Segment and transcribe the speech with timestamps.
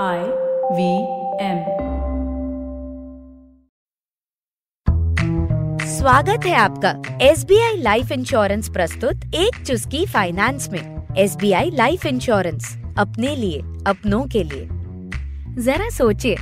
[0.00, 0.18] I
[0.72, 0.92] V
[1.40, 1.58] M
[5.86, 11.52] स्वागत है आपका S B I life insurance प्रस्तुत एक चुस्की फाइनेंस में। S B
[11.52, 14.68] I life insurance अपने लिए, अपनों के लिए।
[15.62, 16.36] जरा सोचिए,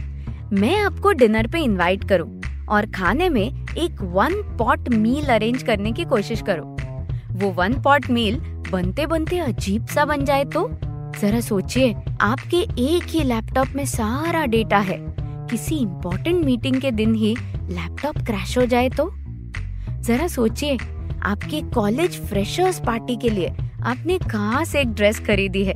[0.53, 5.93] मैं आपको डिनर पे इनवाइट करूँ और खाने में एक वन पॉट मील अरेंज करने
[5.93, 6.77] की कोशिश करूँ।
[7.33, 8.41] वो वन पॉट मील
[8.71, 10.71] बनते बनते अजीब सा बन जाए तो?
[11.19, 17.15] जरा सोचिए, आपके एक ही लैपटॉप में सारा डेटा है। किसी इम्पोर्टेंट मीटिंग के दिन
[17.15, 19.11] ही लैपटॉप क्रैश हो जाए तो?
[20.01, 20.79] जरा सोचिए,
[21.23, 23.53] आपके कॉलेज फ्रेशर्स पार्टी के लिए
[23.83, 25.75] आपने कहाँ से एक ड्रेस खरीदी है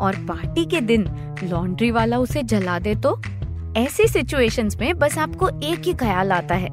[0.00, 1.08] और पार्टी के दिन
[1.44, 3.22] लॉन्ड्री वाला उसे जला दे तो?
[3.76, 6.68] ऐसी सिचुएशंस में बस आपको एक ही ख्याल आता है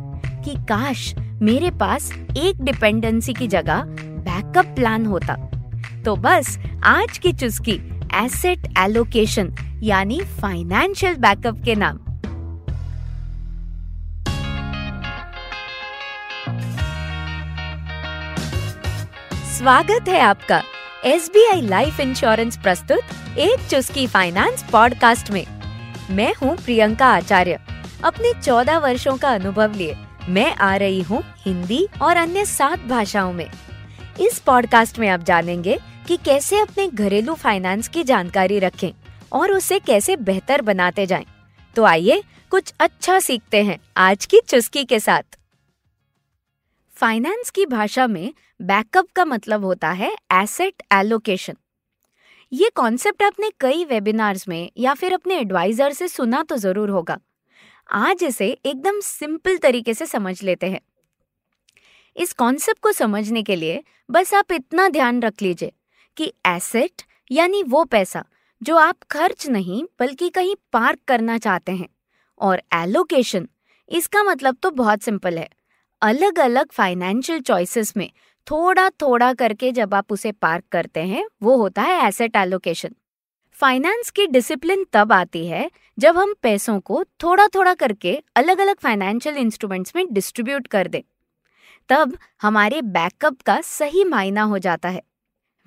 [0.45, 5.36] कि काश मेरे पास एक डिपेंडेंसी की जगह बैकअप प्लान होता।
[6.05, 7.80] तो बस आज की चुस्की
[8.14, 12.00] एसेट एलोकेशन यानी फाइनेंशियल बैकअप के नाम।
[19.58, 20.62] स्वागत है आपका
[21.06, 25.46] S B I life insurance प्रस्तुत एक चुस्की फाइनेंस पॉडकास्ट में।
[26.09, 27.59] मैं हूँ प्रियंका आचार्य।
[28.03, 29.96] अपने चौदह वर्षों का अनुभव लिए
[30.30, 33.48] मैं आ रही हूँ हिंदी और अन्य सात भाषाओं में।
[34.20, 35.80] इस पॉडकास्ट में आप जानेंगे
[36.12, 38.92] कि कैसे अपने घरेलू फाइनेंस की जानकारी रखें
[39.31, 41.26] और उसे कैसे बेहतर बनाते जाएँ।
[41.76, 45.38] तो आइए कुछ अच्छा सीखते हैं आज की चुस्की के साथ।
[46.94, 51.58] फाइनेंस की भाषा में बैकअप का मतलब होता है एसेट एलोकेशन
[52.52, 57.20] ये कॉन्सेप्ट आपने कई वेबिनार्स में या फिर अपने एडवाइजर से सुना तो ज़रूर होगा।
[57.90, 60.81] आज इसे एकदम सिंपल तरीके से समझ लेते हैं।
[62.16, 65.72] इस कॉन्सेप्ट को समझने के लिए बस आप इतना ध्यान रख लीजिए।
[66.17, 68.23] कि एसेट यानी वो पैसा,
[68.64, 71.88] जो आप खर्च नहीं, बल्कि कहीं पार्क करना चाहते हैं।
[72.40, 73.48] और एलोकेशन
[73.90, 75.50] इसका मतलब तो बहुत सिंपल है।
[76.02, 78.12] अलग अलग फाइनेंशियल चॉइसेस में
[78.47, 82.96] थोड़ा थोड़ा करके जब आप उसे पार्क करते हैं, वो होता है एसेट एलोकेशन
[83.52, 88.75] फाइनेंस की डिसिप्लिन तब आती है जब हम पैसों को थोड़ा थोड़ा करके अलग अलग
[88.80, 91.02] फाइनेंशियल इंस्ट्रूमेंट्स में डिस्ट्रीब्यूट कर दें।
[91.90, 95.02] तब हमारे बैकअप का सही मायना हो जाता है।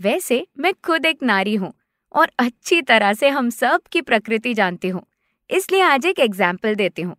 [0.00, 1.72] वैसे मैं खुद एक नारी हूँ
[2.15, 5.03] और अच्छी तरह से हम सब की प्रकृति जानती हूँ,
[5.50, 7.16] इसलिए आज एक एग्ज़ाम्पल देती हूँ।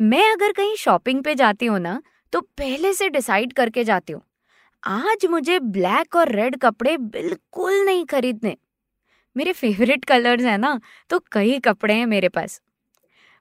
[0.00, 2.00] मैं अगर कहीं शॉपिंग पे जाती हूँ ना
[2.32, 4.22] तो पहले से डिसाइड करके जाती हूँ,
[4.82, 8.56] आज मुझे ब्लैक और रेड कपड़े बिल्कुल नहीं खरीदने।
[9.36, 10.78] मेरे फेवरेट कलर्स हैं ना
[11.10, 12.60] तो कई कपड़े हैं मेरे पास।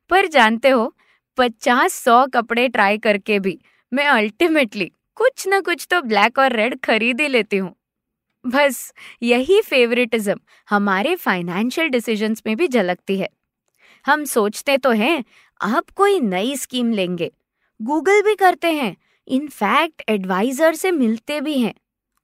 [0.10, 0.94] पर जानते हो,
[1.38, 3.58] पचास सौ कपड़े ट्राई करके भी
[3.92, 7.74] मैं अल्टीमेटली कुछ ना कुछ तो ब्लैक और रेड खरीद ही लेती हूँ।
[8.46, 10.36] बस, यही फेवरेटिज्म
[10.70, 13.30] हमारे फाइनेंशियल डिसीजंस में भी झलकती है।
[14.06, 15.24] हम सोचते तो हैं,
[15.62, 17.32] अब कोई नई स्कीम लेंगे।
[17.82, 18.98] गूगल भी करते हैं
[19.28, 21.74] इनफैक्ट एडवाइजर से मिलते भी हैं।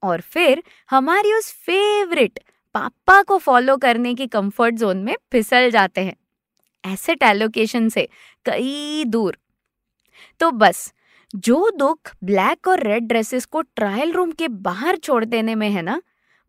[0.04, 2.40] और फिर हमारी उस फेवरेट
[2.74, 6.16] पापा को फॉलो करने की कंफर्ट जोन में फिसल जाते हैं।
[6.94, 8.10] एसेट एलोकेशन से
[8.46, 9.38] कई दूर।
[10.40, 10.94] तो बस,
[11.36, 15.82] जो दुख ब्लैक और रेड ड्रेसेस को ट्रायल रूम के बाहर छोड़ देने में है
[15.82, 16.02] ना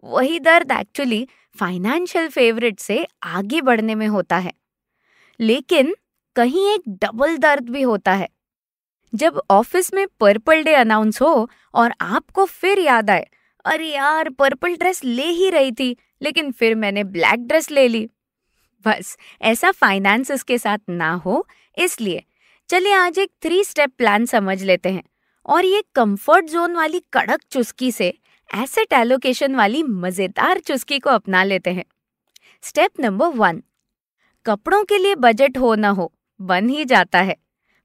[0.04, 1.28] वही दर्द एक्चुअली
[1.60, 4.52] फाइनेंशियल फेवरेट से आगे बढ़ने में होता है।
[5.40, 5.96] लेकिन
[6.36, 8.28] कहीं एक डबल दर्द भी होता है।
[9.14, 13.26] जब ऑफ़िस में पर्पल डे अनाउंस हो और आपको फिर याद आए,
[13.64, 18.08] अरे यार पर्पल ड्रेस ले ही रही थी, लेकिन फिर मैंने ब्लैक ड्रेस ले ली।
[18.86, 21.46] बस, ऐसा फाइनेंस के साथ ना हो,
[21.78, 22.22] इसलिए
[22.68, 25.02] चलिए आज एक थ्री स्टेप प्लान समझ लेते हैं।
[25.46, 28.18] और ये कंफर्ट जोन वाली कड़क चुस्की से
[28.50, 31.84] एसेट एलोकेशन वाली मज़ेदार चुस्की को अपना लेते हैं।
[32.64, 33.62] स्टेप नंबर वन
[34.46, 37.36] कपड़ों के लिए बजट हो ना हो, बन ही जाता है।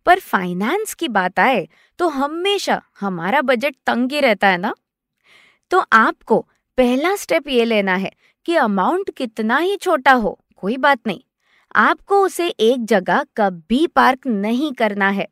[0.07, 1.67] पर फाइनेंस की बात आए
[1.99, 4.73] तो हमेशा हमारा बजट तंग ही रहता है ना?
[5.71, 6.39] तो आपको
[6.77, 8.11] पहला स्टेप ये लेना है
[8.45, 11.19] कि अमाउंट कितना ही छोटा हो, कोई बात नहीं।
[11.75, 15.27] आपको उसे एक जगह कभी पार्क नहीं करना है।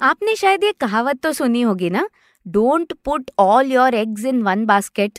[0.00, 2.08] आपने शायद ये कहावत तो सुनी होगी ना
[2.50, 5.18] don't put all your eggs in one basket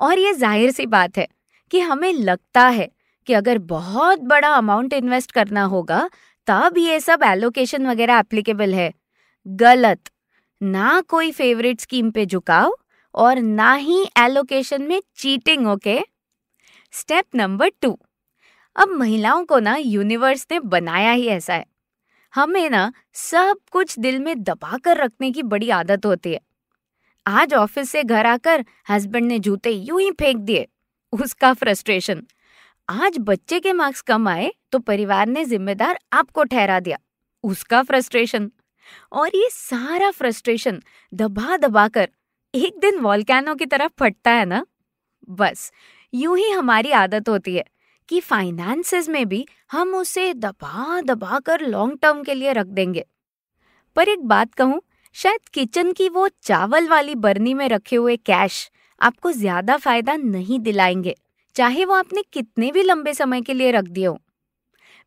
[0.00, 1.26] और ये ज़ाहिर सी बात है
[1.72, 2.88] कि हमें लगता है
[3.28, 6.08] कि अगर बहुत बड़ा अमाउंट इन्वेस्ट करना होगा,
[6.48, 8.92] तब ये सब एलोकेशन वगैरह एप्लीकेबल है।
[9.46, 10.10] गलत।
[10.60, 12.76] ना कोई फेवरेट स्कीम पे झुकाव
[13.14, 15.98] और ना ही एलोकेशन में cheating okay
[16.92, 17.98] step number two
[18.76, 21.64] अब महिलाओं को ना यूनिवर्स ने बनाया ही ऐसा है।
[22.34, 26.40] हमें ना सब कुछ दिल में दबा कर रखने की बड़ी आदत होती है।
[27.26, 30.66] आज ऑफ़िस से घर आकर हस्बैंड ने जूते यूँ ही फेंक दिए।
[31.12, 32.22] उसका फ्रस्ट्रेशन।
[32.88, 36.98] आज बच्चे के मार्क्स कम आए तो परिवार ने जिम्मेदार आपको ठहरा दिया।
[37.44, 38.50] उसका फ्रस्ट्रेशन।
[39.12, 40.82] और ये सारा फ्रस्ट्रेशन
[41.14, 42.08] दबा दबा कर
[42.54, 44.64] एक दिन वॉलकैनो की तरफ़ फटता है ना?
[45.28, 45.72] बस,
[46.14, 47.64] यूँ ही हमारी आदत होती है।
[48.08, 53.04] कि फाइनेंसेस में भी हम उसे दबा दबा कर लॉन्ग टर्म के लिए रख देंगे।
[53.96, 54.80] पर एक बात कहूँ,
[55.16, 58.70] शायद किचन की वो चावल वाली बर्नी में रखे हुए कैश
[59.00, 61.14] आपको ज़्यादा फ़ायदा नहीं दिलाएँगे,
[61.56, 64.18] चाहे वो आपने कितने भी लंबे समय के लिए रख दिए हो।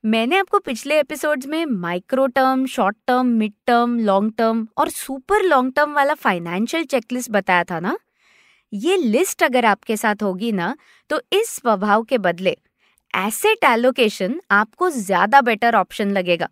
[0.04, 5.44] मैंने आपको पिछले एपिसोड्स में micro term short term mid term long term और सुपर
[5.44, 7.98] लॉन्ग टर्म वाला फाइनेंशियल चेकलिस्ट बताया था ना?
[8.74, 10.76] ये लिस्ट अगर आपके साथ होगी ना
[11.10, 12.56] तो इस स्वभाव के बदले
[13.14, 16.48] एसेट एलोकेशन आपको ज़्यादा बेटर ऑप्शन लगेगा।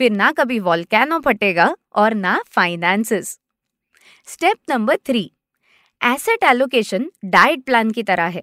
[0.00, 3.38] फिर ना कभी वॉल्केनो फटेगा और ना finances.
[4.28, 5.30] Step number three.
[6.00, 8.42] Asset allocation diet plan की तरह है।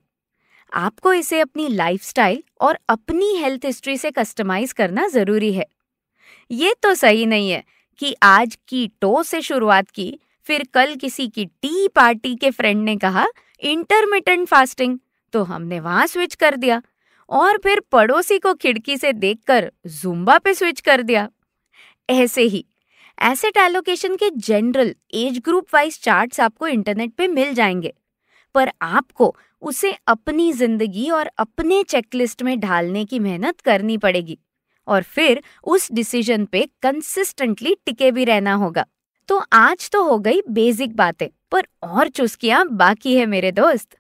[0.72, 5.66] आपको इसे अपनी लाइफस्टाइल और अपनी हेल्थ हिस्ट्री से कस्टमाइज करना ज़रूरी है।
[6.51, 7.63] ये तो सही नहीं है
[8.00, 12.84] कि आज की टो से शुरुआत की, फिर कल किसी की टी पार्टी के फ्रेंड
[12.84, 13.25] ने कहा
[13.63, 14.98] इंटरमीडियंट फास्टिंग।
[15.34, 16.81] तो हमने वहाँ स्विच कर दिया।
[17.29, 21.27] और फिर पड़ोसी को खिड़की से देखकर जुम्बा पे स्विच कर दिया।
[22.09, 22.65] ऐसे ही
[23.21, 27.93] एसेट एलोकेशन के general age group wise charts आपको इंटरनेट पे मिल जाएँगे,
[28.55, 34.37] पर आपको उसे अपनी ज़िंदगी और अपने चेकलिस्ट में ढालने की मेहनत करनी पड़ेगी
[34.87, 38.85] और फिर उस डिसीज़न पे कंसिस्टेंटली टिके भी रहना होगा।
[39.29, 43.97] तो आज तो हो गई बेसिक बातें, पर और चुस्कियाँ बाकी है मेरे दोस्त।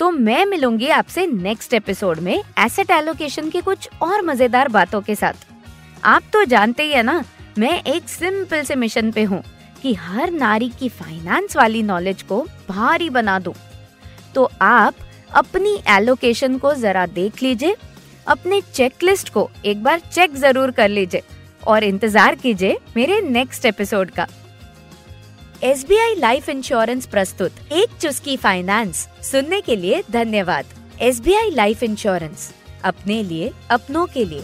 [0.00, 5.14] तो मैं मिलूँगी आपसे नेक्स्ट एपिसोड में एसेट एलोकेशन की कुछ और मज़ेदार बातों के
[5.14, 5.46] साथ।
[6.04, 7.22] आप तो जानते ही है ना,
[7.58, 9.42] मैं एक सिंपल से मिशन पे हूँ
[9.82, 13.54] कि हर नारी की फाइनेंस वाली नॉलेज को भारी बना दूँ।
[14.34, 14.94] तो आप
[15.34, 17.76] अपनी एलोकेशन को जरा देख लीजिए,
[18.26, 21.22] अपने चेकलिस्ट को एक बार चेक ज़रूर कर लीजिए
[21.66, 24.26] और इंतज़ार कीजिए मेरे नेक्स्ट एपिसोड का।
[25.64, 30.64] S B I life insurance प्रस्तुत, एक चुस्की फाइनेंस। सुनने के लिए धन्यवाद।
[31.00, 32.50] S B I life insurance,
[32.84, 34.42] अपने लिए, अपनों के लिए।